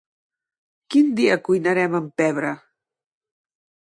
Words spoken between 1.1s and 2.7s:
dia cuinarem amb pebre?